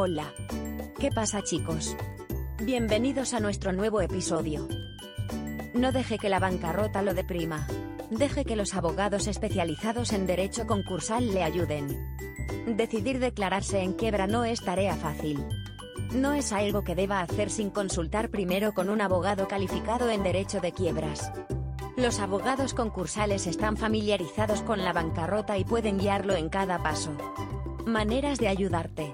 Hola. 0.00 0.32
¿Qué 1.00 1.10
pasa 1.10 1.42
chicos? 1.42 1.96
Bienvenidos 2.62 3.34
a 3.34 3.40
nuestro 3.40 3.72
nuevo 3.72 4.00
episodio. 4.00 4.68
No 5.74 5.90
deje 5.90 6.18
que 6.18 6.28
la 6.28 6.38
bancarrota 6.38 7.02
lo 7.02 7.14
deprima. 7.14 7.66
Deje 8.08 8.44
que 8.44 8.54
los 8.54 8.76
abogados 8.76 9.26
especializados 9.26 10.12
en 10.12 10.28
derecho 10.28 10.68
concursal 10.68 11.34
le 11.34 11.42
ayuden. 11.42 11.88
Decidir 12.76 13.18
declararse 13.18 13.80
en 13.80 13.92
quiebra 13.92 14.28
no 14.28 14.44
es 14.44 14.60
tarea 14.60 14.94
fácil. 14.94 15.44
No 16.14 16.32
es 16.32 16.52
algo 16.52 16.84
que 16.84 16.94
deba 16.94 17.20
hacer 17.20 17.50
sin 17.50 17.70
consultar 17.70 18.30
primero 18.30 18.74
con 18.74 18.90
un 18.90 19.00
abogado 19.00 19.48
calificado 19.48 20.10
en 20.10 20.22
derecho 20.22 20.60
de 20.60 20.70
quiebras. 20.70 21.32
Los 21.96 22.20
abogados 22.20 22.72
concursales 22.72 23.48
están 23.48 23.76
familiarizados 23.76 24.62
con 24.62 24.84
la 24.84 24.92
bancarrota 24.92 25.58
y 25.58 25.64
pueden 25.64 25.98
guiarlo 25.98 26.36
en 26.36 26.50
cada 26.50 26.84
paso. 26.84 27.10
Maneras 27.84 28.38
de 28.38 28.46
ayudarte. 28.46 29.12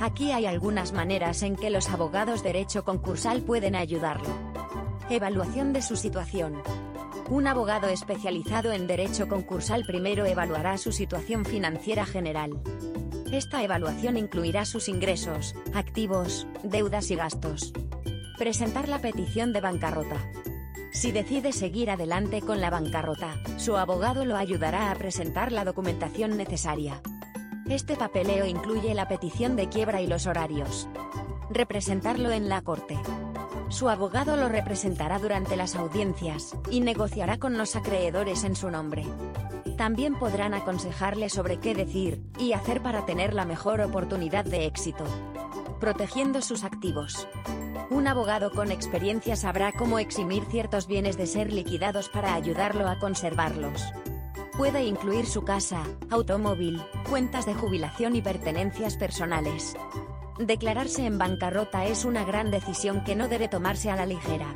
Aquí 0.00 0.32
hay 0.32 0.46
algunas 0.46 0.92
maneras 0.92 1.42
en 1.42 1.56
que 1.56 1.70
los 1.70 1.88
abogados 1.88 2.42
derecho 2.42 2.84
concursal 2.84 3.42
pueden 3.42 3.74
ayudarlo. 3.74 4.28
Evaluación 5.08 5.72
de 5.72 5.82
su 5.82 5.96
situación. 5.96 6.62
Un 7.30 7.46
abogado 7.46 7.88
especializado 7.88 8.72
en 8.72 8.86
derecho 8.86 9.28
concursal 9.28 9.84
primero 9.86 10.26
evaluará 10.26 10.76
su 10.78 10.92
situación 10.92 11.44
financiera 11.44 12.04
general. 12.04 12.60
Esta 13.32 13.62
evaluación 13.62 14.16
incluirá 14.16 14.64
sus 14.64 14.88
ingresos, 14.88 15.54
activos, 15.72 16.46
deudas 16.62 17.10
y 17.10 17.16
gastos. 17.16 17.72
Presentar 18.36 18.88
la 18.88 19.00
petición 19.00 19.52
de 19.52 19.60
bancarrota. 19.60 20.16
Si 20.92 21.12
decide 21.12 21.52
seguir 21.52 21.90
adelante 21.90 22.40
con 22.40 22.60
la 22.60 22.70
bancarrota, 22.70 23.34
su 23.56 23.76
abogado 23.76 24.24
lo 24.24 24.36
ayudará 24.36 24.90
a 24.90 24.94
presentar 24.94 25.50
la 25.50 25.64
documentación 25.64 26.36
necesaria. 26.36 27.00
Este 27.68 27.96
papeleo 27.96 28.44
incluye 28.44 28.92
la 28.92 29.08
petición 29.08 29.56
de 29.56 29.70
quiebra 29.70 30.02
y 30.02 30.06
los 30.06 30.26
horarios. 30.26 30.86
Representarlo 31.48 32.30
en 32.30 32.50
la 32.50 32.60
corte. 32.60 32.98
Su 33.70 33.88
abogado 33.88 34.36
lo 34.36 34.50
representará 34.50 35.18
durante 35.18 35.56
las 35.56 35.74
audiencias, 35.74 36.54
y 36.70 36.80
negociará 36.80 37.38
con 37.38 37.56
los 37.56 37.74
acreedores 37.74 38.44
en 38.44 38.54
su 38.54 38.70
nombre. 38.70 39.06
También 39.78 40.14
podrán 40.18 40.52
aconsejarle 40.52 41.30
sobre 41.30 41.58
qué 41.58 41.74
decir, 41.74 42.22
y 42.38 42.52
hacer 42.52 42.82
para 42.82 43.06
tener 43.06 43.32
la 43.32 43.46
mejor 43.46 43.80
oportunidad 43.80 44.44
de 44.44 44.66
éxito. 44.66 45.04
Protegiendo 45.80 46.42
sus 46.42 46.64
activos. 46.64 47.26
Un 47.88 48.06
abogado 48.08 48.50
con 48.50 48.70
experiencia 48.72 49.36
sabrá 49.36 49.72
cómo 49.72 49.98
eximir 49.98 50.44
ciertos 50.50 50.86
bienes 50.86 51.16
de 51.16 51.26
ser 51.26 51.50
liquidados 51.50 52.10
para 52.10 52.34
ayudarlo 52.34 52.88
a 52.88 52.98
conservarlos. 52.98 53.82
Puede 54.56 54.84
incluir 54.84 55.26
su 55.26 55.42
casa, 55.42 55.82
automóvil, 56.10 56.80
cuentas 57.10 57.44
de 57.44 57.54
jubilación 57.54 58.14
y 58.14 58.22
pertenencias 58.22 58.96
personales. 58.96 59.74
Declararse 60.38 61.06
en 61.06 61.18
bancarrota 61.18 61.86
es 61.86 62.04
una 62.04 62.24
gran 62.24 62.52
decisión 62.52 63.02
que 63.02 63.16
no 63.16 63.26
debe 63.26 63.48
tomarse 63.48 63.90
a 63.90 63.96
la 63.96 64.06
ligera. 64.06 64.54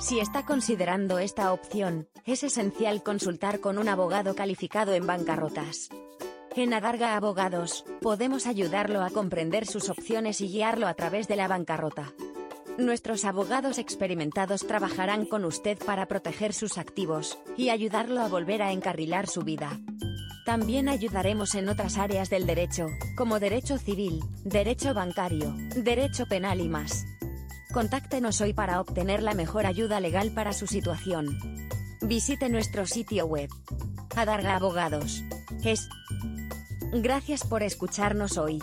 Si 0.00 0.18
está 0.18 0.44
considerando 0.44 1.20
esta 1.20 1.52
opción, 1.52 2.08
es 2.24 2.42
esencial 2.42 3.04
consultar 3.04 3.60
con 3.60 3.78
un 3.78 3.88
abogado 3.88 4.34
calificado 4.34 4.94
en 4.94 5.06
bancarrotas. 5.06 5.90
En 6.56 6.74
Adarga 6.74 7.14
Abogados, 7.14 7.84
podemos 8.00 8.48
ayudarlo 8.48 9.00
a 9.00 9.10
comprender 9.10 9.64
sus 9.64 9.90
opciones 9.90 10.40
y 10.40 10.48
guiarlo 10.48 10.88
a 10.88 10.94
través 10.94 11.28
de 11.28 11.36
la 11.36 11.46
bancarrota. 11.46 12.12
Nuestros 12.78 13.24
abogados 13.24 13.78
experimentados 13.78 14.66
trabajarán 14.66 15.26
con 15.26 15.44
usted 15.44 15.78
para 15.78 16.06
proteger 16.06 16.52
sus 16.52 16.78
activos 16.78 17.38
y 17.56 17.68
ayudarlo 17.68 18.20
a 18.20 18.28
volver 18.28 18.62
a 18.62 18.72
encarrilar 18.72 19.26
su 19.26 19.42
vida. 19.42 19.78
También 20.46 20.88
ayudaremos 20.88 21.54
en 21.54 21.68
otras 21.68 21.98
áreas 21.98 22.30
del 22.30 22.46
derecho, 22.46 22.88
como 23.16 23.38
derecho 23.38 23.78
civil, 23.78 24.20
derecho 24.44 24.94
bancario, 24.94 25.54
derecho 25.76 26.26
penal 26.26 26.60
y 26.60 26.68
más. 26.68 27.04
Contáctenos 27.72 28.40
hoy 28.40 28.52
para 28.52 28.80
obtener 28.80 29.22
la 29.22 29.34
mejor 29.34 29.66
ayuda 29.66 30.00
legal 30.00 30.32
para 30.34 30.52
su 30.52 30.66
situación. 30.66 31.38
Visite 32.00 32.48
nuestro 32.48 32.86
sitio 32.86 33.26
web. 33.26 33.48
Adarga 34.16 34.56
Abogados. 34.56 35.22
Es. 35.62 35.88
Gracias 36.92 37.44
por 37.44 37.62
escucharnos 37.62 38.36
hoy. 38.38 38.58